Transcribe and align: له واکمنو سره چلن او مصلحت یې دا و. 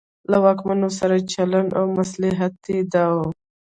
له 0.31 0.37
واکمنو 0.45 0.89
سره 0.99 1.15
چلن 1.33 1.65
او 1.79 1.85
مصلحت 1.97 2.55
یې 2.71 2.79
دا 2.93 3.07
و. 3.15 3.17